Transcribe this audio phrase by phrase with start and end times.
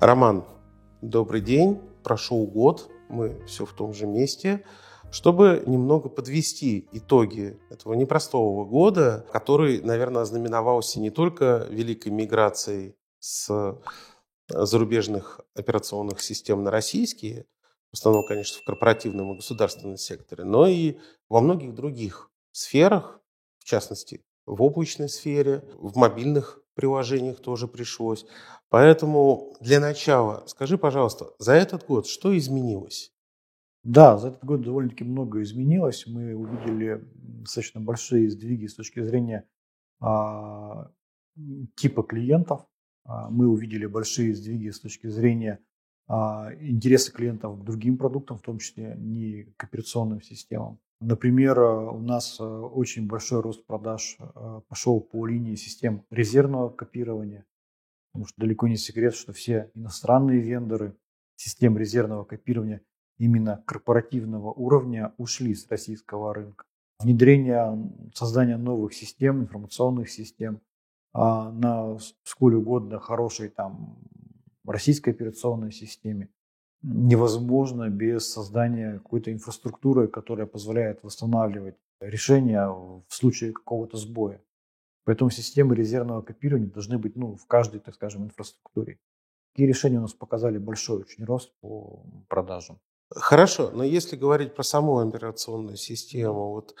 [0.00, 0.46] Роман,
[1.02, 1.78] добрый день.
[2.02, 4.64] Прошел год, мы все в том же месте.
[5.10, 13.78] Чтобы немного подвести итоги этого непростого года, который, наверное, ознаменовался не только великой миграцией с
[14.48, 17.44] зарубежных операционных систем на российские,
[17.92, 20.96] в основном, конечно, в корпоративном и государственном секторе, но и
[21.28, 23.20] во многих других сферах,
[23.58, 28.26] в частности, в облачной сфере, в мобильных приложениях тоже пришлось.
[28.68, 33.12] Поэтому для начала скажи, пожалуйста, за этот год что изменилось?
[33.82, 36.06] Да, за этот год довольно-таки много изменилось.
[36.06, 39.48] Мы увидели достаточно большие сдвиги с точки зрения
[40.00, 40.90] а,
[41.76, 42.66] типа клиентов.
[43.04, 45.60] А, мы увидели большие сдвиги с точки зрения
[46.06, 50.78] а, интереса клиентов к другим продуктам, в том числе не к операционным системам.
[51.00, 57.46] Например, у нас э, очень большой рост продаж э, пошел по линии систем резервного копирования,
[58.12, 60.94] потому что далеко не секрет, что все иностранные вендоры
[61.36, 62.82] систем резервного копирования
[63.16, 66.64] именно корпоративного уровня ушли с российского рынка.
[66.98, 70.60] Внедрение, создание новых систем, информационных систем
[71.14, 73.98] а, на сколь угодно хорошей там
[74.66, 76.28] российской операционной системе
[76.82, 84.40] невозможно без создания какой-то инфраструктуры, которая позволяет восстанавливать решения в случае какого-то сбоя.
[85.04, 88.98] Поэтому системы резервного копирования должны быть ну, в каждой, так скажем, инфраструктуре.
[89.52, 92.78] Такие решения у нас показали большой очень рост по продажам.
[93.10, 96.76] Хорошо, но если говорить про саму операционную систему, вот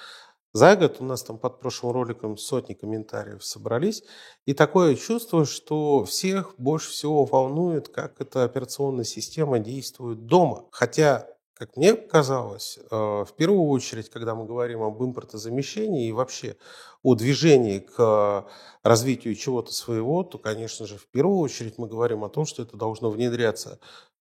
[0.52, 4.02] за год у нас там под прошлым роликом сотни комментариев собрались,
[4.46, 10.66] и такое чувство, что всех больше всего волнует, как эта операционная система действует дома.
[10.72, 16.56] Хотя, как мне казалось, э, в первую очередь, когда мы говорим об импортозамещении и вообще
[17.02, 18.46] о движении к
[18.82, 22.76] развитию чего-то своего, то, конечно же, в первую очередь мы говорим о том, что это
[22.76, 23.78] должно внедряться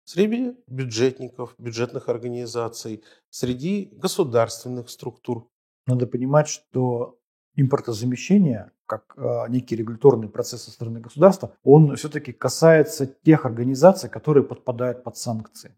[0.06, 5.50] среди бюджетников, бюджетных организаций, среди государственных структур,
[5.88, 7.19] надо понимать, что
[7.56, 14.44] импортозамещение, как э, некий регуляторный процесс со стороны государства, он все-таки касается тех организаций, которые
[14.44, 15.75] подпадают под санкции.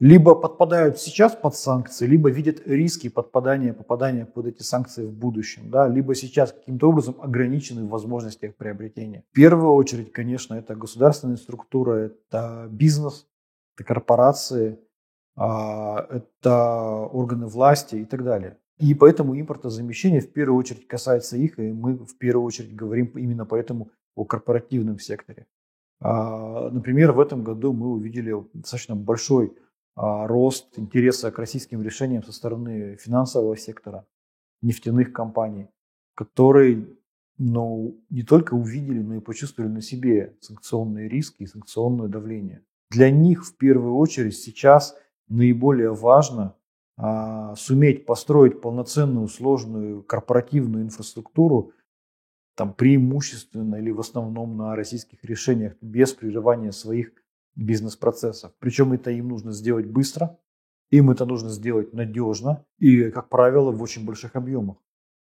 [0.00, 5.70] Либо подпадают сейчас под санкции, либо видят риски подпадания, попадания под эти санкции в будущем,
[5.70, 9.24] да, либо сейчас каким-то образом ограничены в возможностях приобретения.
[9.30, 13.26] В первую очередь, конечно, это государственная структура, это бизнес,
[13.76, 14.78] это корпорации,
[15.36, 18.56] а, это органы власти и так далее.
[18.80, 23.44] И поэтому импортозамещение в первую очередь касается их, и мы в первую очередь говорим именно
[23.44, 25.46] поэтому о корпоративном секторе.
[26.00, 29.54] А, например, в этом году мы увидели достаточно большой
[29.96, 34.06] а, рост интереса к российским решениям со стороны финансового сектора,
[34.62, 35.68] нефтяных компаний,
[36.14, 36.86] которые
[37.36, 42.64] ну, не только увидели, но и почувствовали на себе санкционные риски и санкционное давление.
[42.90, 44.96] Для них в первую очередь сейчас
[45.28, 46.54] наиболее важно
[47.02, 51.72] а, суметь построить полноценную сложную корпоративную инфраструктуру,
[52.54, 57.12] там преимущественно или в основном на российских решениях без прерывания своих
[57.56, 58.52] бизнес-процессов.
[58.58, 60.38] Причем это им нужно сделать быстро,
[60.90, 64.76] им это нужно сделать надежно и, как правило, в очень больших объемах.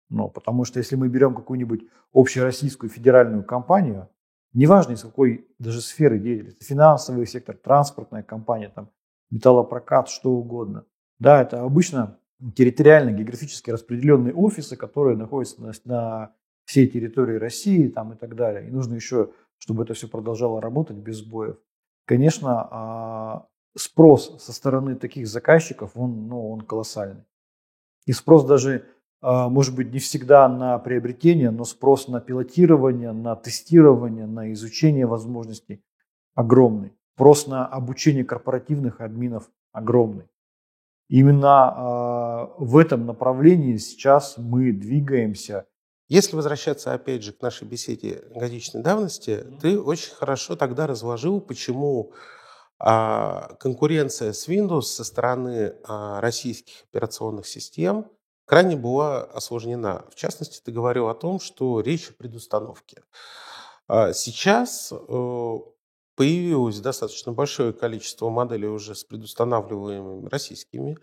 [0.10, 4.10] Но потому что если мы берем какую-нибудь общероссийскую федеральную компанию,
[4.52, 8.90] неважно из какой даже сферы деятельности, финансовый сектор, транспортная компания, там,
[9.30, 10.84] металлопрокат, что угодно–
[11.20, 12.20] да, это обычно
[12.56, 16.32] территориально, географически распределенные офисы, которые находятся на, на
[16.66, 18.68] всей территории России там, и так далее.
[18.68, 21.58] И нужно еще, чтобы это все продолжало работать без сбоев.
[22.06, 27.26] Конечно, а, спрос со стороны таких заказчиков, он, ну, он колоссальный.
[28.06, 28.86] И спрос даже,
[29.22, 35.06] а, может быть, не всегда на приобретение, но спрос на пилотирование, на тестирование, на изучение
[35.06, 35.84] возможностей
[36.36, 36.94] огромный.
[37.16, 40.26] Спрос на обучение корпоративных админов огромный.
[41.10, 41.74] Именно
[42.58, 45.66] э, в этом направлении сейчас мы двигаемся.
[46.10, 49.60] Если возвращаться опять же к нашей беседе годичной давности, mm-hmm.
[49.60, 52.12] ты очень хорошо тогда разложил, почему
[52.80, 58.08] э, конкуренция с Windows со стороны э, российских операционных систем
[58.46, 60.06] крайне была осложнена.
[60.12, 63.04] В частности, ты говорил о том, что речь о предустановке.
[63.90, 65.58] Сейчас э,
[66.18, 70.98] появилось достаточно большое количество моделей уже с предустанавливаемыми российскими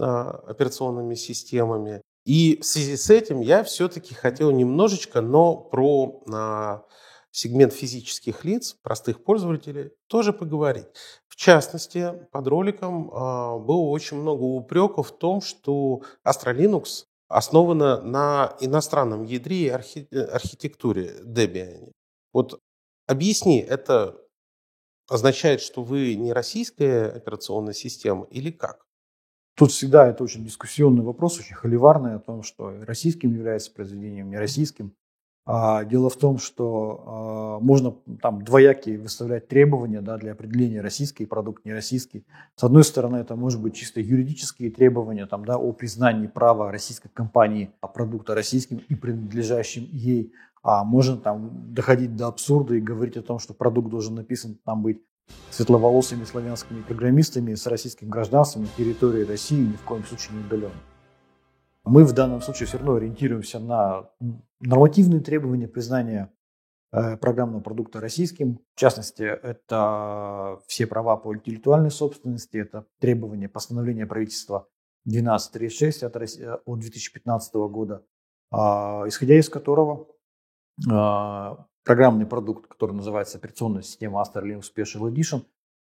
[0.00, 2.00] а, операционными системами.
[2.24, 6.82] И в связи с этим я все-таки хотел немножечко, но про а,
[7.30, 10.86] сегмент физических лиц, простых пользователей, тоже поговорить.
[11.28, 18.00] В частности, под роликом а, было очень много упреков в том, что Astra Linux основана
[18.00, 21.92] на иностранном ядре и архи- архитектуре Debian.
[22.32, 22.58] Вот
[23.06, 24.16] объясни, это
[25.08, 28.86] означает, что вы не российская операционная система или как?
[29.56, 34.38] Тут всегда это очень дискуссионный вопрос, очень холиварный о том, что российским является произведением, не
[34.38, 34.94] российским.
[35.50, 41.24] А дело в том, что а, можно там двоякие выставлять требования да, для определения российский
[41.24, 42.26] продукт, не российский.
[42.54, 47.08] С одной стороны, это может быть чисто юридические требования там, да, о признании права российской
[47.08, 50.34] компании продукта российским и принадлежащим ей.
[50.62, 54.82] А можно там доходить до абсурда и говорить о том, что продукт должен написан там
[54.82, 55.02] быть
[55.50, 60.72] светловолосыми славянскими программистами с российским гражданством на территории России ни в коем случае не удален.
[61.84, 64.10] Мы в данном случае все равно ориентируемся на
[64.60, 66.32] нормативные требования признания
[66.92, 68.60] э, программного продукта российским.
[68.74, 74.68] В частности, это все права по интеллектуальной собственности, это требования постановления правительства
[75.06, 78.04] 1236 от, от 2015 года,
[78.50, 80.08] а, исходя из которого
[81.84, 85.44] программный продукт, который называется операционная система Astra Linux Special Edition,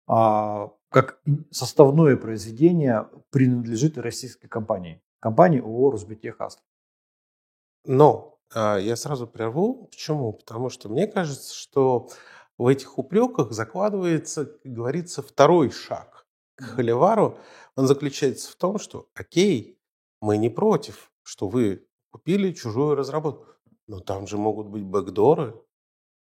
[0.06, 1.20] а, как
[1.50, 6.64] составное произведение принадлежит российской компании компании ООО «Росбитех Астра».
[7.84, 9.88] Но а, я сразу прерву.
[9.90, 10.32] Почему?
[10.32, 12.08] Потому что мне кажется, что
[12.56, 17.38] в этих упреках закладывается, как говорится, второй шаг к холивару.
[17.76, 19.78] Он заключается в том, что окей,
[20.20, 23.46] мы не против, что вы купили чужую разработку,
[23.88, 25.54] но там же могут быть бэкдоры.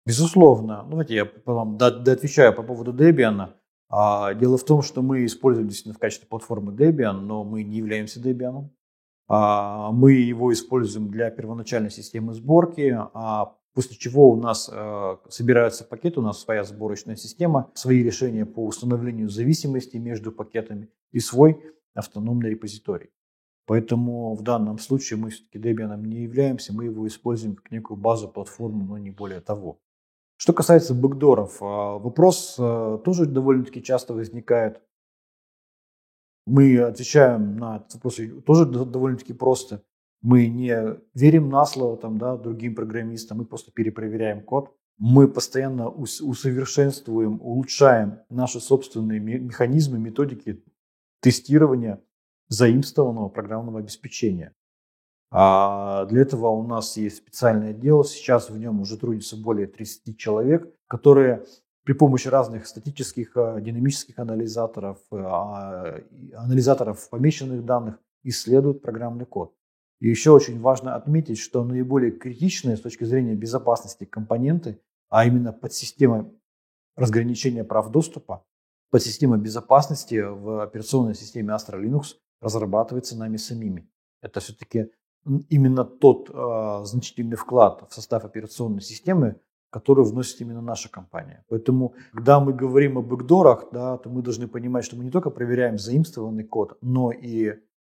[0.06, 0.84] Безусловно.
[0.84, 3.50] Ну, давайте я вам отвечаю по поводу Debian.
[3.90, 7.78] А, дело в том, что мы используем действительно в качестве платформы Debian, но мы не
[7.78, 8.70] являемся Debian.
[9.28, 15.84] А, мы его используем для первоначальной системы сборки, а после чего у нас э, собираются
[15.84, 21.62] пакеты, у нас своя сборочная система, свои решения по установлению зависимости между пакетами и свой
[21.94, 23.12] автономный репозиторий.
[23.68, 28.30] Поэтому в данном случае мы все-таки Debian не являемся, мы его используем как некую базу,
[28.30, 29.82] платформу, но не более того.
[30.38, 34.82] Что касается бэкдоров, а, вопрос э, тоже довольно-таки часто возникает.
[36.46, 39.84] Мы отвечаем на этот вопрос тоже довольно-таки просто.
[40.22, 44.74] Мы не верим на слово там, да, другим программистам, мы просто перепроверяем код.
[44.98, 50.64] Мы постоянно усовершенствуем, улучшаем наши собственные механизмы, методики
[51.20, 52.02] тестирования
[52.50, 54.54] заимствованного программного обеспечения.
[55.30, 60.18] А для этого у нас есть специальное отдел, сейчас в нем уже трудится более 30
[60.18, 61.44] человек, которые
[61.84, 66.02] при помощи разных статических, э, динамических анализаторов, э, а,
[66.36, 69.54] анализаторов помещенных данных исследуют программный код.
[70.00, 75.54] И еще очень важно отметить, что наиболее критичные с точки зрения безопасности компоненты, а именно
[75.54, 76.30] подсистема
[76.98, 78.44] разграничения прав доступа,
[78.92, 83.90] подсистема безопасности в операционной системе Astra Linux разрабатывается нами самими.
[84.22, 84.90] Это все-таки
[85.50, 89.40] именно тот э, значительный вклад в состав операционной системы,
[89.70, 91.44] которую вносит именно наша компания.
[91.50, 95.30] Поэтому, когда мы говорим о бэкдорах, да, то мы должны понимать, что мы не только
[95.30, 97.56] проверяем заимствованный код, но и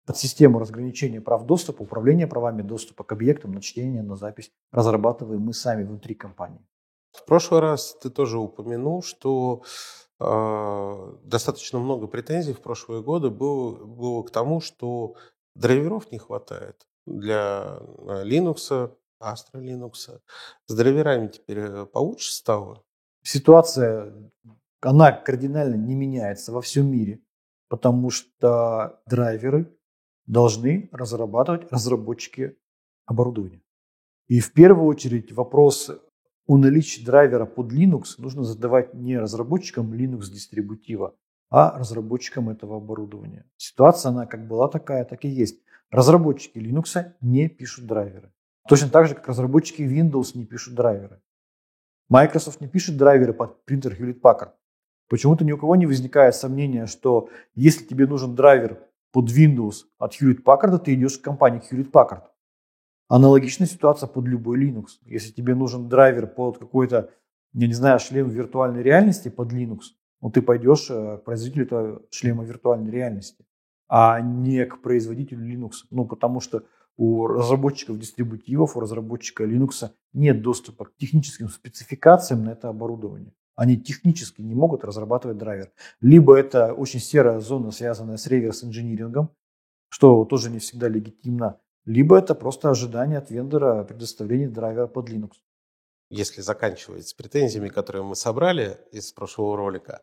[0.07, 5.53] подсистему разграничения прав доступа, управления правами доступа к объектам на чтение, на запись разрабатываем мы
[5.53, 6.67] сами внутри компании.
[7.13, 9.63] В прошлый раз ты тоже упомянул, что
[10.21, 15.15] достаточно много претензий в прошлые годы было, было к тому, что
[15.55, 20.21] драйверов не хватает для э, Linux, Astra Linux.
[20.67, 22.85] С драйверами теперь э, получше стало?
[23.23, 24.31] Ситуация,
[24.81, 27.21] она кардинально не меняется во всем мире,
[27.69, 29.77] потому что драйверы
[30.27, 32.57] должны разрабатывать разработчики
[33.07, 33.63] оборудования.
[34.29, 35.91] И в первую очередь вопрос
[36.49, 41.15] о наличии драйвера под Linux нужно задавать не разработчикам Linux дистрибутива,
[41.51, 43.45] а разработчикам этого оборудования.
[43.59, 45.61] Ситуация, она как была такая, так и есть.
[45.91, 48.33] Разработчики Linux не пишут драйверы.
[48.67, 51.21] Точно так же, как разработчики Windows не пишут драйверы.
[52.09, 54.53] Microsoft не пишет драйверы под принтер Hewlett Packard.
[55.11, 58.79] Почему-то ни у кого не возникает сомнения, что если тебе нужен драйвер
[59.13, 62.23] под Windows от Hewlett Packard, ты идешь к компании Hewlett Packard.
[63.09, 64.99] Аналогичная ситуация под любой Linux.
[65.07, 67.11] Если тебе нужен драйвер под какой-то,
[67.55, 69.81] я не знаю, шлем виртуальной реальности под Linux,
[70.21, 73.47] ну ты пойдешь э, к производителю этого шлема виртуальной реальности,
[73.89, 75.73] а не к производителю Linux.
[75.91, 76.65] Ну, потому что
[76.99, 83.33] у разработчиков дистрибутивов, у разработчика Linux нет доступа к техническим спецификациям на это оборудование.
[83.55, 85.73] Они технически не могут разрабатывать драйвер.
[86.01, 89.31] Либо это очень серая зона, связанная с реверс-инжинирингом,
[89.89, 95.33] что тоже не всегда легитимно, либо это просто ожидание от вендора предоставления драйвера под Linux.
[96.11, 100.03] Если заканчивать с претензиями, которые мы собрали из прошлого ролика,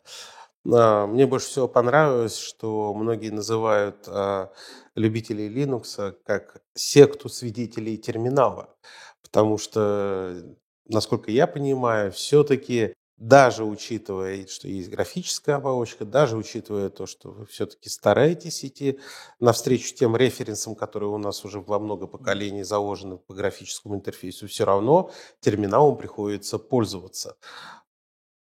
[0.71, 4.51] а, мне больше всего понравилось, что многие называют а,
[4.95, 8.75] любителей Linux как секту свидетелей терминала,
[9.21, 10.43] потому что,
[10.87, 17.45] насколько я понимаю, все-таки даже учитывая, что есть графическая оболочка, даже учитывая то, что вы
[17.45, 18.99] все-таки стараетесь идти
[19.39, 24.65] навстречу тем референсам, которые у нас уже во много поколений заложены по графическому интерфейсу, все
[24.65, 27.37] равно терминалом приходится пользоваться.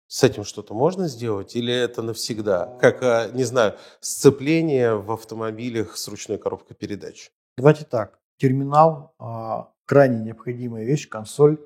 [0.07, 2.77] С этим что-то можно сделать или это навсегда?
[2.79, 7.31] Как, а, не знаю, сцепление в автомобилях с ручной коробкой передач?
[7.57, 8.19] Давайте так.
[8.37, 11.57] Терминал а, крайне необходимая вещь, консоль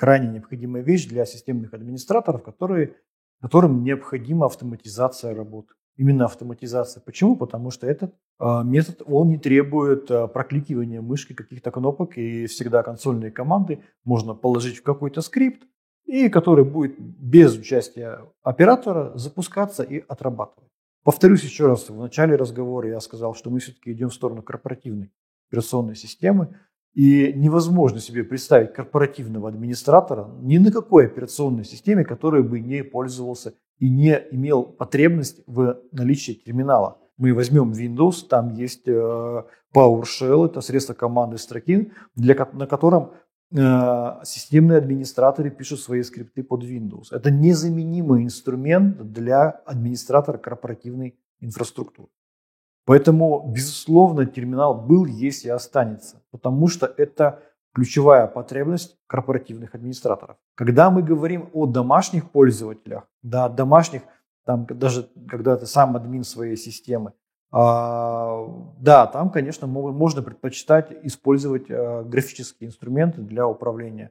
[0.00, 2.96] крайне необходимая вещь для системных администраторов, которые,
[3.42, 5.74] которым необходима автоматизация работы.
[5.98, 7.02] Именно автоматизация.
[7.02, 7.36] Почему?
[7.36, 12.82] Потому что этот э, метод, он не требует э, прокликивания мышки каких-то кнопок, и всегда
[12.82, 15.66] консольные команды можно положить в какой-то скрипт,
[16.06, 20.70] и который будет без участия оператора запускаться и отрабатывать.
[21.04, 25.12] Повторюсь еще раз, в начале разговора я сказал, что мы все-таки идем в сторону корпоративной
[25.50, 26.56] операционной системы,
[26.94, 33.54] и невозможно себе представить корпоративного администратора ни на какой операционной системе, который бы не пользовался
[33.78, 36.98] и не имел потребность в наличии терминала.
[37.16, 39.44] Мы возьмем Windows, там есть э,
[39.74, 43.12] PowerShell, это средство команды строки, для, на котором
[43.52, 47.08] э, системные администраторы пишут свои скрипты под Windows.
[47.12, 52.08] Это незаменимый инструмент для администратора корпоративной инфраструктуры.
[52.90, 57.38] Поэтому, безусловно, терминал был, есть и останется, потому что это
[57.72, 60.38] ключевая потребность корпоративных администраторов.
[60.56, 64.02] Когда мы говорим о домашних пользователях, да, домашних,
[64.44, 67.12] там, даже когда ты сам админ своей системы,
[67.52, 68.44] а,
[68.80, 74.10] да, там, конечно, можно предпочитать использовать а, графические инструменты для управления.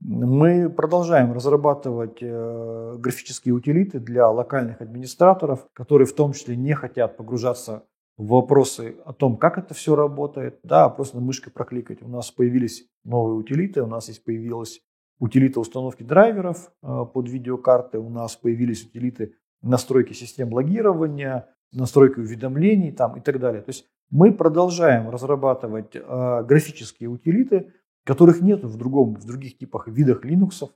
[0.00, 7.16] Мы продолжаем разрабатывать э, графические утилиты для локальных администраторов, которые в том числе не хотят
[7.16, 7.84] погружаться
[8.16, 12.02] вопросы о том, как это все работает, да, просто мышкой прокликать.
[12.02, 14.80] У нас появились новые утилиты, у нас есть появилась
[15.18, 22.92] утилита установки драйверов э, под видеокарты, у нас появились утилиты настройки систем логирования, настройки уведомлений
[22.92, 23.62] там, и так далее.
[23.62, 27.72] То есть мы продолжаем разрабатывать э, графические утилиты,
[28.04, 30.70] которых нет в, другом, в других типах видах Linux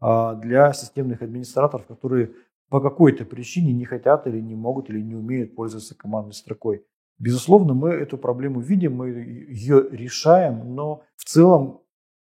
[0.00, 2.32] э, для системных администраторов, которые
[2.68, 6.84] по какой-то причине не хотят или не могут или не умеют пользоваться командной строкой.
[7.18, 11.82] Безусловно, мы эту проблему видим, мы ее решаем, но в целом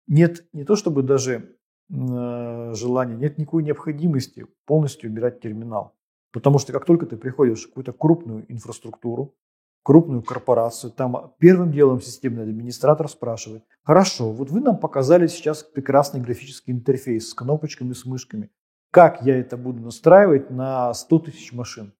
[0.07, 1.57] нет не то чтобы даже
[1.89, 5.93] э, желания, нет никакой необходимости полностью убирать терминал.
[6.31, 9.35] Потому что как только ты приходишь в какую-то крупную инфраструктуру,
[9.83, 16.21] крупную корпорацию, там первым делом системный администратор спрашивает, хорошо, вот вы нам показали сейчас прекрасный
[16.21, 18.51] графический интерфейс с кнопочками, с мышками.
[18.97, 21.93] Как я это буду настраивать на 100 тысяч машин?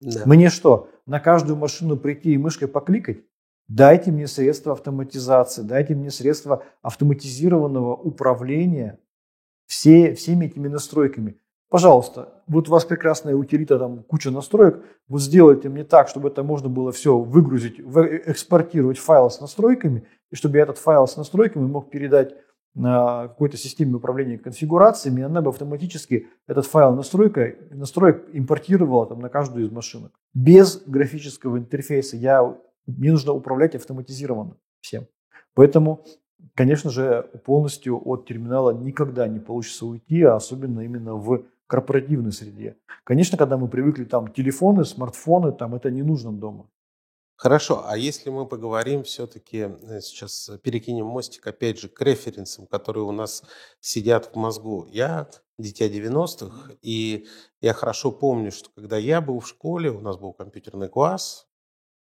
[0.00, 0.22] Да.
[0.24, 3.18] Мне что, на каждую машину прийти и мышкой покликать?
[3.68, 8.98] Дайте мне средства автоматизации, дайте мне средства автоматизированного управления
[9.66, 11.38] все, всеми этими настройками.
[11.68, 16.42] Пожалуйста, вот у вас прекрасная утилита, там куча настроек, вот сделайте мне так, чтобы это
[16.42, 21.66] можно было все выгрузить, экспортировать файл с настройками, и чтобы я этот файл с настройками
[21.66, 22.34] мог передать
[22.76, 29.66] какой-то системе управления конфигурациями, она бы автоматически этот файл настройка, настроек импортировала там, на каждую
[29.66, 30.12] из машинок.
[30.34, 35.06] Без графического интерфейса я, мне нужно управлять автоматизированно всем.
[35.54, 36.04] Поэтому,
[36.54, 42.76] конечно же, полностью от терминала никогда не получится уйти, а особенно именно в корпоративной среде.
[43.04, 46.68] Конечно, когда мы привыкли там телефоны, смартфоны, там это не нужно дома.
[47.36, 53.04] Хорошо, а если мы поговорим все-таки, э, сейчас перекинем мостик опять же к референсам, которые
[53.04, 53.42] у нас
[53.80, 54.86] сидят в мозгу.
[54.90, 57.26] Я дитя 90-х, и
[57.60, 61.48] я хорошо помню, что когда я был в школе, у нас был компьютерный класс,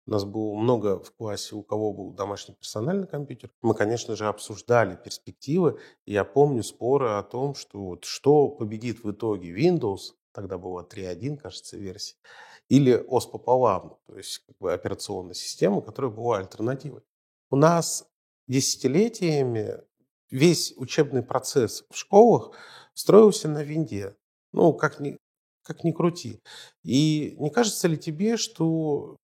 [0.07, 3.51] у нас было много в классе, у кого был домашний персональный компьютер.
[3.61, 5.79] Мы, конечно же, обсуждали перспективы.
[6.05, 11.37] Я помню споры о том, что вот что победит в итоге Windows, тогда было 3.1,
[11.37, 12.15] кажется, версия,
[12.71, 17.01] или ОС пополам, то есть как бы операционная система, которая была альтернативой.
[17.49, 18.07] У нас
[18.47, 19.81] десятилетиями
[20.29, 22.51] весь учебный процесс в школах
[22.93, 24.15] строился на винде.
[24.53, 25.17] Ну, как ни,
[25.63, 26.39] как ни крути.
[26.83, 29.17] И не кажется ли тебе, что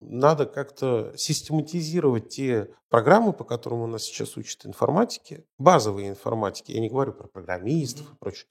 [0.00, 6.80] надо как-то систематизировать те программы, по которым у нас сейчас учат информатики, базовые информатики, я
[6.80, 8.48] не говорю про программистов и прочее,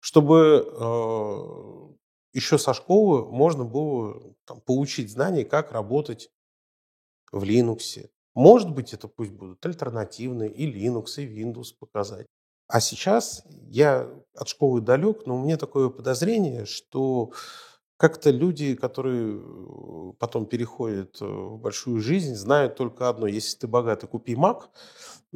[0.00, 2.03] чтобы э,
[2.34, 6.30] еще со школы можно было там, получить знания, как работать
[7.32, 8.10] в Linux.
[8.34, 12.26] Может быть, это пусть будут альтернативные и Linux, и Windows показать.
[12.66, 17.32] А сейчас я от школы далек, но у меня такое подозрение, что
[17.96, 23.26] как-то люди, которые э, потом переходят э, в большую жизнь, знают только одно.
[23.26, 24.64] Если ты богатый, купи Mac,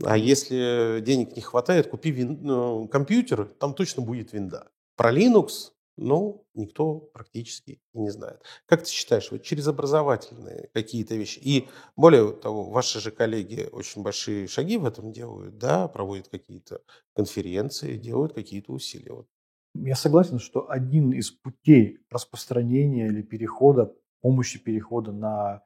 [0.03, 2.41] а если денег не хватает, купи вин...
[2.45, 4.71] Э, компьютер, там точно будет винда.
[4.97, 8.43] Про Linux, ну, никто практически не знает.
[8.67, 14.03] Как ты считаешь, вот через образовательные какие-то вещи, и более того, ваши же коллеги очень
[14.03, 16.81] большие шаги в этом делают, да, проводят какие-то
[17.15, 19.13] конференции, делают какие-то усилия.
[19.13, 19.27] Вот.
[19.75, 25.63] Я согласен, что один из путей распространения или перехода, помощи перехода на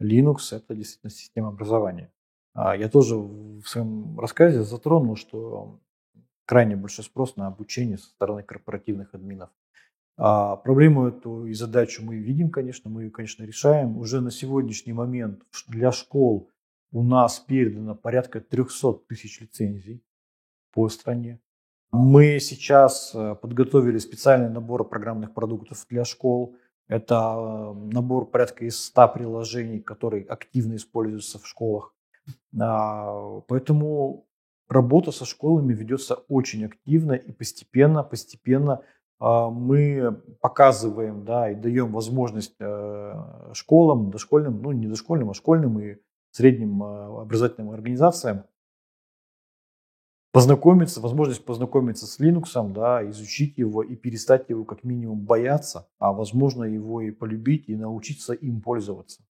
[0.00, 2.12] Linux– это действительно система образования.
[2.54, 5.80] А я тоже в своем рассказе затронул, что
[6.46, 9.50] крайне большой спрос на обучение со стороны корпоративных админов.
[10.22, 13.96] А проблему эту и задачу мы видим, конечно, мы ее, конечно, решаем.
[13.96, 16.50] Уже на сегодняшний момент для школ
[16.92, 20.04] у нас передано порядка 300 тысяч лицензий
[20.74, 21.40] по стране.
[21.90, 26.54] Мы сейчас э, подготовили специальный набор программных продуктов для школ.
[26.86, 31.94] Это э, набор порядка из 100 приложений, которые активно используются в школах.
[32.60, 34.26] А, поэтому
[34.68, 38.82] работа со школами ведется очень активно и постепенно, постепенно
[39.20, 43.14] мы показываем, да, и даем возможность э,
[43.52, 45.96] школам, дошкольным, ну не дошкольным, а школьным и
[46.30, 48.44] средним э, образовательным организациям
[50.32, 56.12] познакомиться, возможность познакомиться с Linux, да, изучить его и перестать его как минимум бояться, а
[56.12, 59.22] возможно его и полюбить и научиться им пользоваться.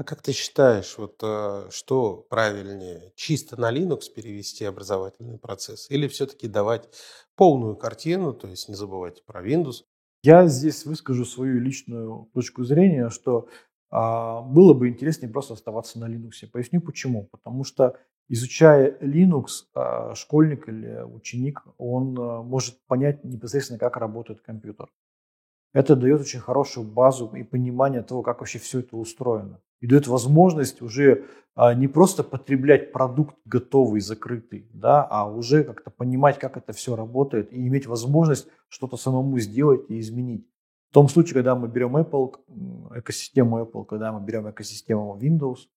[0.00, 6.08] А как ты считаешь, вот э, что правильнее, чисто на Linux перевести образовательный процесс или
[6.08, 6.88] все-таки давать
[7.36, 9.84] полную картину, то есть не забывать про Windows?
[10.22, 13.50] Я здесь выскажу свою личную точку зрения, что
[13.90, 16.46] а, было бы интереснее просто оставаться на Linux.
[16.50, 17.26] Поясню почему.
[17.26, 24.40] Потому что изучая Linux, а, школьник или ученик, он а, может понять непосредственно, как работает
[24.40, 24.88] компьютер.
[25.74, 30.06] Это дает очень хорошую базу и понимание того, как вообще все это устроено и дает
[30.06, 36.56] возможность уже а, не просто потреблять продукт готовый, закрытый, да, а уже как-то понимать, как
[36.56, 40.46] это все работает и иметь возможность что-то самому сделать и изменить.
[40.90, 42.34] В том случае, когда мы берем Apple,
[42.96, 45.68] экосистему Apple, когда мы берем экосистему Windows,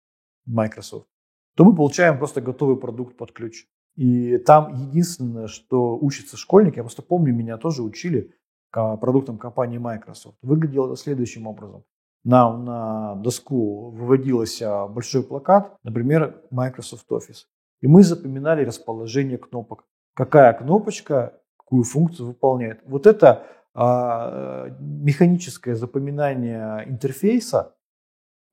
[0.46, 1.08] Microsoft,
[1.56, 3.66] то мы получаем просто готовый продукт под ключ.
[3.96, 8.34] И там единственное, что учится школьник, я просто помню, меня тоже учили
[8.72, 10.38] продуктам компании Microsoft.
[10.42, 11.84] Выглядело это следующим образом
[12.24, 17.46] нам на доску выводился большой плакат, например, Microsoft Office.
[17.82, 19.86] И мы запоминали расположение кнопок.
[20.16, 21.34] Какая кнопочка
[21.74, 22.82] какую функцию выполняет.
[22.86, 27.76] Вот это а, механическое запоминание интерфейса,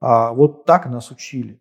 [0.00, 1.61] а, вот так нас учили.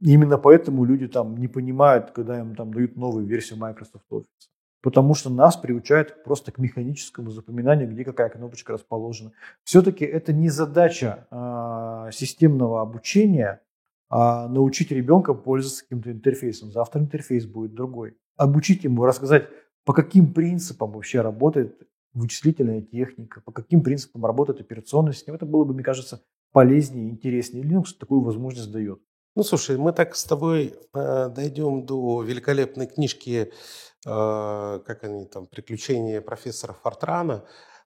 [0.00, 4.48] Именно поэтому люди там не понимают, когда им там дают новую версию Microsoft Office
[4.82, 9.32] потому что нас приучают просто к механическому запоминанию, где какая кнопочка расположена.
[9.64, 13.60] Все-таки это не задача э, системного обучения
[14.10, 16.72] а научить ребенка пользоваться каким-то интерфейсом.
[16.72, 18.16] Завтра интерфейс будет другой.
[18.36, 19.46] Обучить ему, рассказать,
[19.84, 25.36] по каким принципам вообще работает вычислительная техника, по каким принципам работает операционная система.
[25.36, 27.62] Это было бы, мне кажется, полезнее интереснее.
[27.62, 29.00] Linux такую возможность дает.
[29.40, 33.52] Ну, слушай, мы так с тобой э, дойдем до великолепной книжки
[34.06, 37.44] Э, как они там, «Приключения профессора Фортрана»,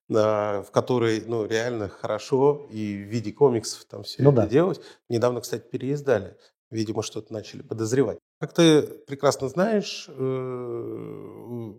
[0.08, 4.46] э, в которой, ну, реально хорошо и в виде комиксов там все ну, это да.
[4.46, 4.80] делать.
[5.08, 6.36] Недавно, кстати, переиздали.
[6.70, 8.18] Видимо, что-то начали подозревать.
[8.40, 10.12] Как ты прекрасно знаешь, э,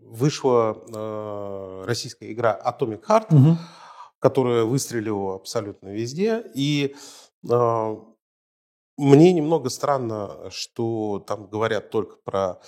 [0.03, 3.57] вышла российская игра Atomic Heart, угу.
[4.19, 6.43] которая выстрелила абсолютно везде.
[6.53, 6.95] И
[8.97, 12.59] мне немного странно, что там говорят только про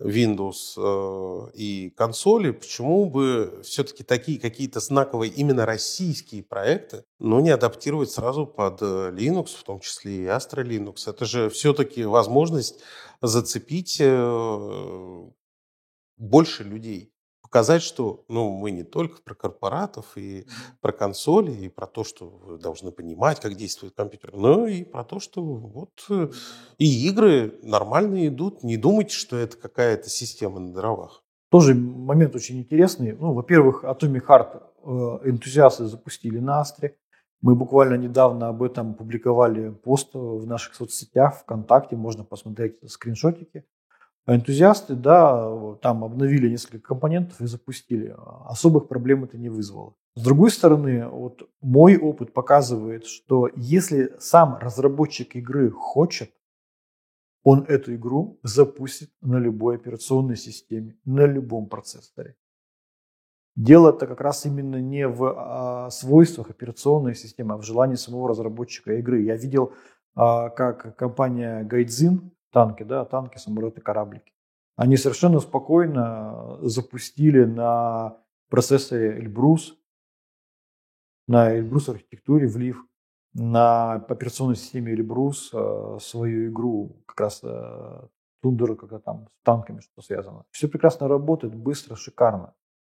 [0.00, 7.50] Windows э, и консоли, почему бы все-таки такие какие-то знаковые именно российские проекты, но не
[7.50, 11.08] адаптировать сразу под э, Linux, в том числе и Astra Linux.
[11.08, 12.82] Это же все-таки возможность
[13.22, 15.30] зацепить э,
[16.16, 17.13] больше людей
[17.54, 20.44] показать, что ну, мы не только про корпоратов и
[20.80, 25.04] про консоли, и про то, что вы должны понимать, как действует компьютер, но и про
[25.04, 26.30] то, что вот э,
[26.78, 28.64] и игры нормально идут.
[28.64, 31.22] Не думайте, что это какая-то система на дровах.
[31.48, 33.12] Тоже момент очень интересный.
[33.12, 34.62] Ну, во-первых, Atomic Heart
[35.22, 36.96] э, энтузиасты запустили на Астре.
[37.40, 43.64] Мы буквально недавно об этом публиковали пост в наших соцсетях, ВКонтакте, можно посмотреть скриншотики.
[44.26, 48.16] Энтузиасты, да, там обновили несколько компонентов и запустили.
[48.46, 49.94] Особых проблем это не вызвало.
[50.16, 56.30] С другой стороны, вот мой опыт показывает, что если сам разработчик игры хочет,
[57.42, 62.36] он эту игру запустит на любой операционной системе, на любом процессоре.
[63.56, 68.94] Дело-то как раз именно не в а, свойствах операционной системы, а в желании самого разработчика
[68.94, 69.22] игры.
[69.22, 69.74] Я видел,
[70.14, 74.32] а, как компания Гайдзин танки, да, танки, самолеты, кораблики.
[74.76, 78.16] Они совершенно спокойно запустили на
[78.48, 79.76] процессоре Эльбрус,
[81.26, 82.86] на Эльбрус архитектуре влив
[83.34, 88.06] на операционной системе Эльбрус э, свою игру, как раз э,
[88.40, 90.44] Тундер, когда там с танками что связано.
[90.50, 92.54] Все прекрасно работает, быстро, шикарно.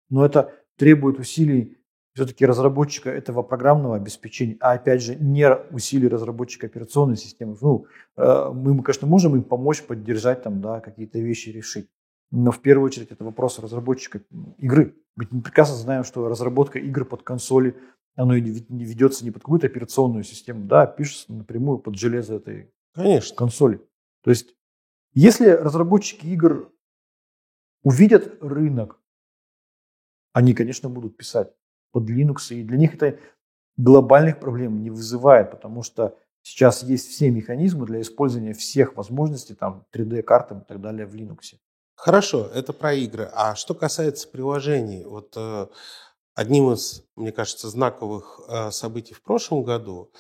[0.10, 1.79] Но это требует усилий
[2.19, 7.55] все-таки разработчика этого программного обеспечения, а опять же не усилий разработчика операционной системы.
[7.62, 7.86] Ну,
[8.17, 11.89] э, мы, конечно, можем им помочь, поддержать там, да, какие-то вещи решить.
[12.32, 14.21] Но в первую очередь это вопрос разработчика
[14.58, 14.97] игры.
[15.15, 17.77] Ведь мы прекрасно знаем, что разработка игр под консоли,
[18.15, 22.73] оно не ведется не под какую-то операционную систему, да, а пишется напрямую под железо этой
[22.93, 23.34] Конечно.
[23.38, 23.79] консоли.
[24.23, 24.55] То есть,
[25.13, 26.69] если разработчики игр
[27.82, 28.99] увидят рынок,
[30.34, 31.53] они, конечно, будут писать
[31.91, 33.19] под Linux, и для них это
[33.78, 39.86] глобальных проблем не вызывает, потому что сейчас есть все механизмы для использования всех возможностей, там
[39.93, 41.56] 3D-картам и так далее в Linux.
[41.95, 43.30] Хорошо, это про игры.
[43.34, 45.67] А что касается приложений, вот э,
[46.34, 50.12] одним из, мне кажется, знаковых э, событий в прошлом году,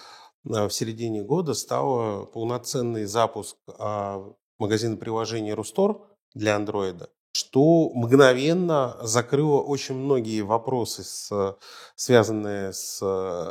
[0.45, 6.01] э, в середине года, стал полноценный запуск э, магазина приложений Рустор
[6.33, 11.57] для андроида что мгновенно закрыло очень многие вопросы, с,
[11.95, 13.01] связанные с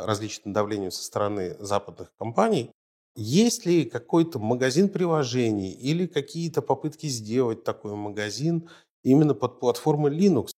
[0.05, 2.71] различным давлением со стороны западных компаний.
[3.15, 8.69] Есть ли какой-то магазин приложений или какие-то попытки сделать такой магазин
[9.03, 10.51] именно под платформой Linux?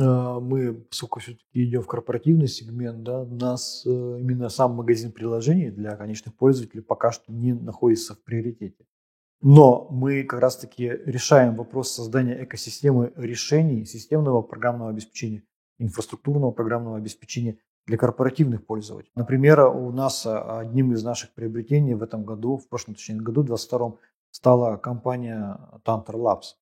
[0.00, 5.10] А, мы, поскольку все-таки идем в корпоративный сегмент, да, у нас э, именно сам магазин
[5.10, 8.86] приложений для конечных пользователей пока что не находится в приоритете.
[9.40, 15.44] Но мы как раз-таки решаем вопрос создания экосистемы решений системного программного обеспечения,
[15.78, 19.12] инфраструктурного программного обеспечения для корпоративных пользователей.
[19.14, 23.42] Например, у нас а, одним из наших приобретений в этом году, в прошлом, точнее, году,
[23.42, 23.96] 2022,
[24.30, 26.56] стала компания Tanter Labs.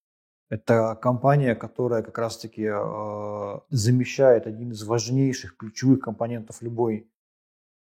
[0.49, 7.11] Это компания, которая как раз-таки э, замещает один из важнейших ключевых компонентов любой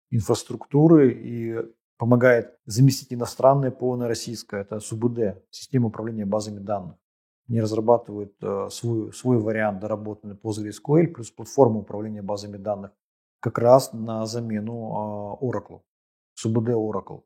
[0.09, 1.59] инфраструктуры и
[1.97, 4.61] помогает заместить иностранное ПО на российское.
[4.61, 6.95] Это СУБД, система управления базами данных.
[7.47, 12.91] Они разрабатывают э, свой, свой вариант доработанный PostgreSQL плюс платформу управления базами данных
[13.45, 15.81] как раз на замену э, Oracle,
[16.33, 17.21] СУБД Oracle.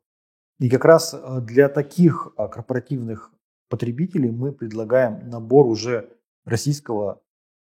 [0.58, 3.32] И как раз э, для таких э, корпоративных
[3.70, 6.10] потребителей мы предлагаем набор уже
[6.44, 7.22] российского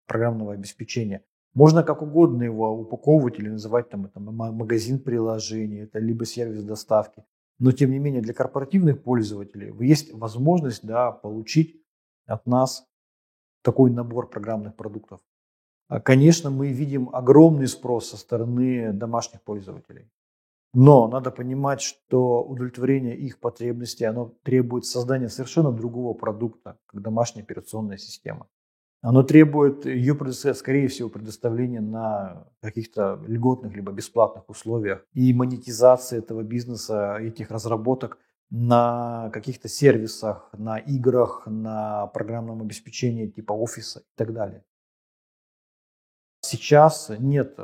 [0.08, 1.24] программного обеспечения.
[1.54, 7.24] Можно как угодно его упаковывать или называть там это магазин приложений, это либо сервис доставки.
[7.58, 11.82] Но тем не менее для корпоративных пользователей есть возможность да, получить
[12.26, 12.86] от нас
[13.62, 15.20] такой набор программных продуктов.
[15.88, 20.08] А, конечно, мы видим огромный спрос со стороны домашних пользователей.
[20.72, 27.42] Но надо понимать, что удовлетворение их потребностей оно требует создания совершенно другого продукта, как домашняя
[27.42, 28.46] операционная система.
[29.02, 30.14] Оно требует ее,
[30.54, 38.18] скорее всего, предоставления на каких-то льготных либо бесплатных условиях и монетизации этого бизнеса, этих разработок
[38.50, 44.64] на каких-то сервисах, на играх, на программном обеспечении типа офиса и так далее.
[46.42, 47.62] Сейчас нет э,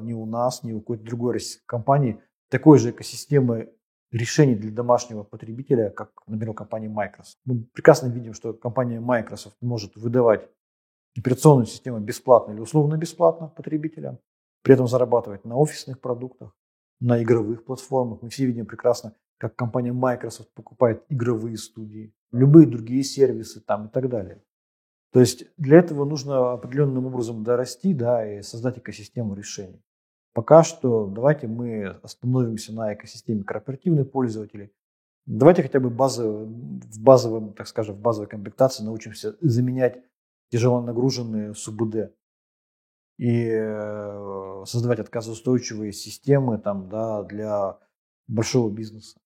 [0.00, 3.72] ни у нас, ни у какой-то другой российской компании такой же экосистемы
[4.10, 7.38] решений для домашнего потребителя, как, например, компания Microsoft.
[7.44, 10.48] Мы прекрасно видим, что компания Microsoft может выдавать
[11.18, 14.18] операционную систему бесплатно или условно-бесплатно потребителям,
[14.62, 16.56] при этом зарабатывать на офисных продуктах,
[17.00, 18.22] на игровых платформах.
[18.22, 23.90] Мы все видим прекрасно, как компания Microsoft покупает игровые студии, любые другие сервисы там и
[23.90, 24.42] так далее.
[25.12, 29.82] То есть для этого нужно определенным образом дорасти да, и создать экосистему решений.
[30.34, 34.72] Пока что давайте мы остановимся на экосистеме корпоративных пользователей.
[35.26, 40.02] Давайте хотя бы базовый, в базовом, так скажем, в базовой комплектации научимся заменять
[40.50, 42.12] тяжело нагруженные СУБД
[43.18, 47.78] и э, создавать отказоустойчивые системы там, да, для
[48.28, 49.18] большого бизнеса.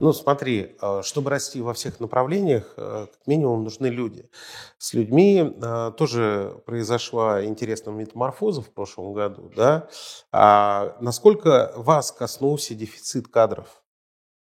[0.00, 4.30] Ну, смотри, э, чтобы расти во всех направлениях, э, как минимум нужны люди.
[4.78, 5.54] С людьми
[5.98, 9.52] тоже произошла интересная метаморфоза в прошлом году.
[9.54, 9.90] Да?
[10.32, 13.82] А насколько вас коснулся дефицит кадров?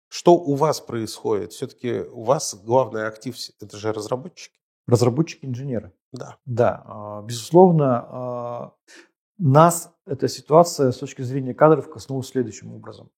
[0.09, 1.53] Что у вас происходит?
[1.53, 4.58] Все-таки у вас главный актив– это же разработчики.
[4.89, 5.93] Разработчики-инженеры.
[6.11, 6.37] Да.
[6.45, 8.73] Да, а, безусловно, а,
[9.37, 13.11] нас эта ситуация с точки зрения кадров коснулась следующим образом.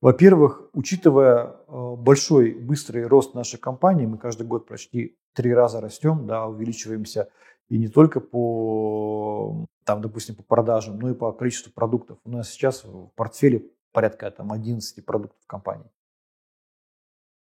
[0.00, 6.26] Во-первых, учитывая а, большой, быстрый рост нашей компании, мы каждый год почти три раза растем,
[6.26, 7.30] да, увеличиваемся
[7.68, 12.18] и не только по, там, допустим, по продажам, но и по количеству продуктов.
[12.24, 15.90] У нас сейчас в портфеле порядка там, 11 продуктов компании.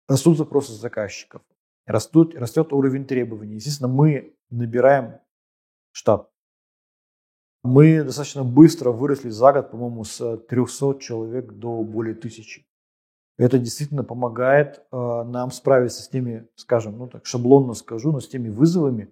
[0.07, 1.41] Растут запросы заказчиков
[1.85, 3.55] растут, растет уровень требований.
[3.55, 5.19] Естественно, мы набираем
[5.91, 6.29] штат.
[7.63, 12.67] Мы достаточно быстро выросли за год, по-моему, с 300 человек до более тысячи.
[13.37, 18.27] Это действительно помогает э, нам справиться с теми, скажем, ну так шаблонно скажу, но с
[18.27, 19.11] теми вызовами,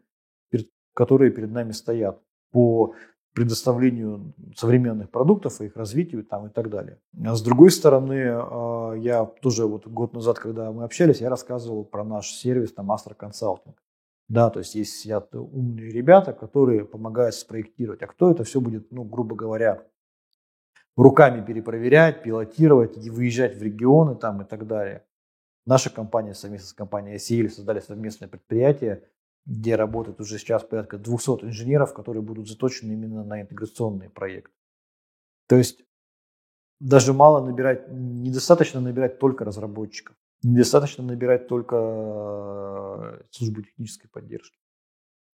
[0.50, 2.94] перед, которые перед нами стоят по
[3.34, 7.00] предоставлению современных продуктов и их развитию там, и так далее.
[7.26, 11.86] А с другой стороны, э, я тоже вот год назад, когда мы общались, я рассказывал
[11.86, 13.76] про наш сервис там Astra Consulting.
[14.28, 18.02] Да, то есть есть сидят умные ребята, которые помогают спроектировать.
[18.02, 19.84] А кто это все будет, ну, грубо говоря,
[20.96, 25.04] руками перепроверять, пилотировать, выезжать в регионы там и так далее.
[25.66, 29.04] Наша компания совместно с компанией ACL создали совместное предприятие,
[29.46, 34.54] где работает уже сейчас порядка 200 инженеров, которые будут заточены именно на интеграционные проекты.
[35.48, 35.84] То есть
[36.80, 40.16] даже мало набирать, недостаточно набирать только разработчиков.
[40.44, 44.58] Недостаточно набирать только э, службу технической поддержки.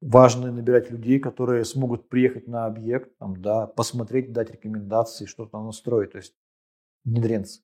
[0.01, 6.13] Важно набирать людей, которые смогут приехать на объект, там, да, посмотреть, дать рекомендации, что-то настроить,
[6.13, 6.35] то есть
[7.05, 7.63] внедренцы.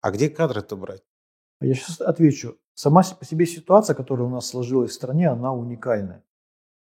[0.00, 1.04] А где кадры-то брать?
[1.60, 2.58] Я сейчас отвечу.
[2.74, 6.24] Сама по себе ситуация, которая у нас сложилась в стране, она уникальная.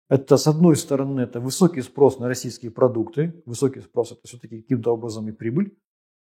[0.09, 3.41] Это, с одной стороны, это высокий спрос на российские продукты.
[3.45, 5.77] Высокий спрос– это все-таки каким-то образом и прибыль.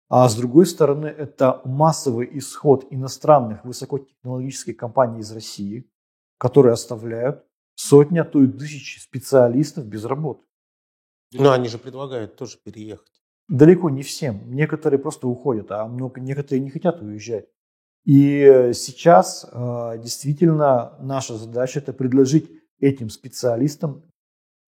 [0.09, 5.91] А с другой стороны, это массовый исход иностранных высокотехнологических компаний из России,
[6.39, 10.45] которые оставляют сотни, а то и тысячи специалистов без работы.
[11.33, 13.23] Но они же предлагают тоже переехать.
[13.49, 14.55] Далеко не всем.
[14.55, 17.49] Некоторые просто уходят, а много, некоторые не хотят уезжать.
[18.05, 24.03] И сейчас э, действительно наша задача это предложить этим специалистам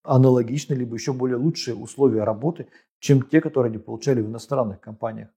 [0.02, 2.68] аналогичные, либо еще более лучшие условия работы,
[3.00, 5.28] чем те, которые они получали в иностранных компаниях.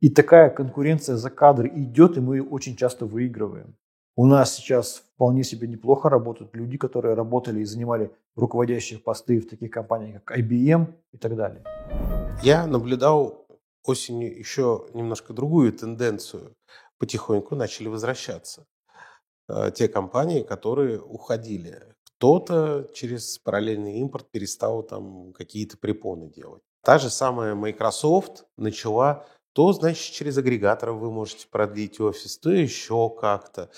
[0.00, 3.76] И такая конкуренция за кадры идет, и мы очень часто выигрываем.
[4.14, 9.48] У нас сейчас вполне себе неплохо работают люди, которые работали и занимали руководящие посты в
[9.48, 11.64] таких компаниях, как IBM и так далее.
[12.42, 13.46] Я наблюдал
[13.84, 16.52] осенью еще немножко другую тенденцию.
[17.02, 18.64] Потихоньку начали возвращаться
[19.48, 21.96] э, те компании, которые уходили.
[22.04, 26.62] Кто-то через параллельный импорт перестал там какие-то препоны делать.
[26.84, 33.10] Та же самая Microsoft начала то, значит, через агрегаторов вы можете продлить офис, то еще
[33.10, 33.68] как-то.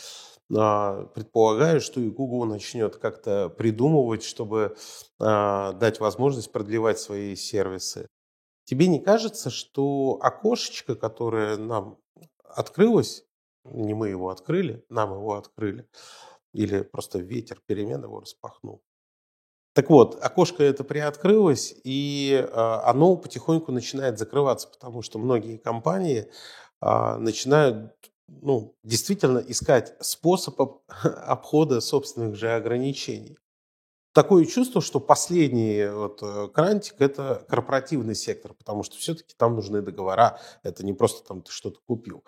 [0.55, 4.77] А, предполагаю, что и Google начнет как-то придумывать, чтобы
[5.19, 8.07] а, дать возможность продлевать свои сервисы.
[8.67, 11.97] Тебе не кажется, что окошечко, которое нам
[12.55, 13.25] открылось,
[13.65, 15.89] не мы его открыли, нам его открыли,
[16.53, 18.83] или просто ветер перемен его распахнул,
[19.75, 26.31] так вот, окошко это приоткрылось, и а, оно потихоньку начинает закрываться, потому что многие компании
[26.81, 27.93] а, начинают
[28.29, 30.61] ну, действительно искать способ
[31.03, 33.37] обхода собственных же ограничений.
[34.15, 39.83] Такое чувство, что последний вот э, крантик– это корпоративный сектор, потому что все-таки там нужны
[39.83, 42.23] договора, это не просто там ты что-то купил.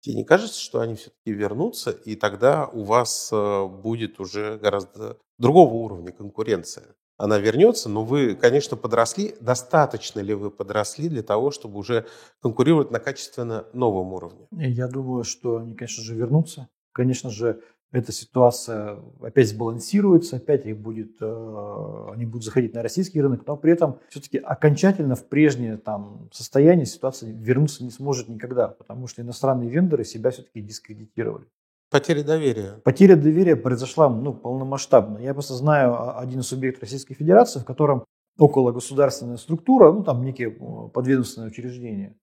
[0.00, 5.16] Тебе не кажется, что они все-таки вернутся, и тогда у вас э, будет уже гораздо
[5.38, 6.96] другого уровня конкуренция?
[7.16, 9.36] Она вернется, но вы, конечно, подросли.
[9.40, 12.04] Достаточно ли вы подросли для того, чтобы уже
[12.40, 14.48] конкурировать на качественно новом уровне?
[14.50, 16.68] Я думаю, что они, конечно же, вернутся.
[16.90, 23.20] Конечно же, эта ситуация опять сбалансируется, опять их будет, э, они будут заходить на российский
[23.20, 28.68] рынок, но при этом все-таки окончательно в прежнее там, состояние ситуация вернуться не сможет никогда,
[28.68, 31.46] потому что иностранные вендоры себя все-таки дискредитировали.
[31.90, 32.80] Потеря доверия.
[32.82, 35.18] Потеря доверия произошла ну, полномасштабно.
[35.18, 38.06] Я просто знаю один субъект Российской Федерации, в котором
[38.38, 42.16] около государственная структура, ну там некие э, подведомственные учреждения.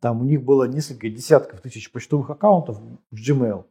[0.00, 2.80] Там у них было несколько десятков тысяч почтовых аккаунтов
[3.10, 3.66] в Gmail.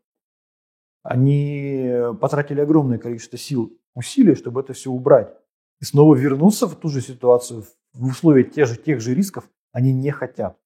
[1.03, 5.33] Они потратили огромное количество сил, усилий, чтобы это все убрать.
[5.81, 9.93] И снова вернуться в ту же ситуацию в условиях тех же, тех же рисков они
[9.93, 10.57] не хотят.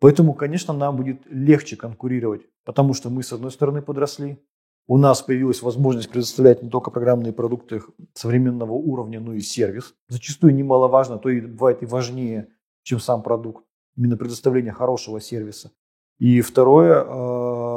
[0.00, 4.38] Поэтому, конечно, нам будет легче конкурировать, потому что мы, с одной стороны, подросли,
[4.88, 7.82] у нас появилась возможность предоставлять не только программные продукты
[8.14, 9.94] современного уровня, но и сервис.
[10.08, 12.48] Зачастую немаловажно, то и бывает и важнее,
[12.82, 13.64] чем сам продукт.
[13.96, 15.70] Именно предоставление хорошего сервиса.
[16.18, 17.71] И второе, а,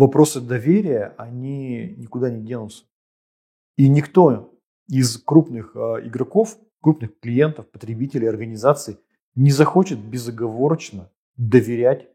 [0.00, 2.84] вопросы доверия, они никуда не денутся.
[3.76, 4.52] И никто
[4.88, 8.98] из крупных э, игроков, крупных клиентов, потребителей, организаций
[9.34, 12.08] не захочет безоговорочно доверять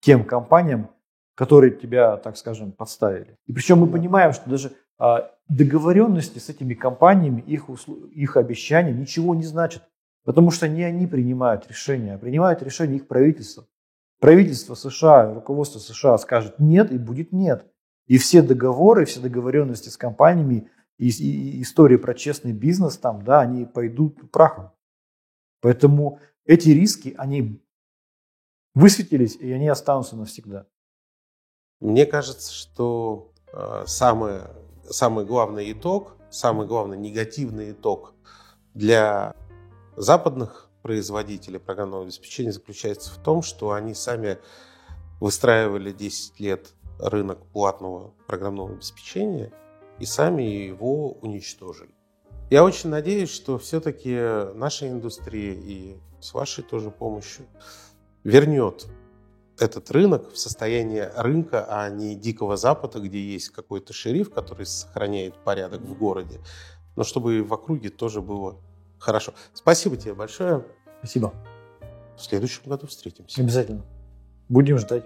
[0.00, 0.90] тем компаниям,
[1.34, 3.36] которые тебя, так скажем, подставили.
[3.46, 7.68] И причем мы понимаем, что даже а, договоренности с этими компаниями, их,
[8.12, 9.82] их обещания ничего не значат.
[10.24, 13.66] Потому что не они принимают решения, а принимают решения их правительства
[14.22, 17.66] правительство США, руководство США скажет нет и будет нет.
[18.06, 23.40] И все договоры, все договоренности с компаниями и, и истории про честный бизнес там, да,
[23.40, 24.70] они пойдут прахом.
[25.60, 27.60] Поэтому эти риски, они
[28.74, 30.66] высветились, и они останутся навсегда.
[31.80, 34.42] Мне кажется, что э, самый,
[34.88, 38.14] самый главный итог, самый главный негативный итог
[38.72, 39.34] для
[39.96, 44.38] западных производителей программного обеспечения заключается в том, что они сами
[45.20, 49.52] выстраивали 10 лет рынок платного программного обеспечения
[49.98, 51.94] и сами его уничтожили.
[52.50, 54.14] Я очень надеюсь, что все-таки
[54.54, 57.46] наша индустрия и с вашей тоже помощью
[58.24, 58.86] вернет
[59.58, 65.34] этот рынок в состояние рынка, а не дикого запада, где есть какой-то шериф, который сохраняет
[65.44, 66.40] порядок в городе,
[66.96, 68.60] но чтобы в округе тоже было
[69.02, 69.34] хорошо.
[69.52, 70.64] Спасибо тебе большое.
[70.98, 71.34] Спасибо.
[72.16, 73.40] В следующем году встретимся.
[73.40, 73.84] Обязательно.
[74.48, 75.04] Будем ждать.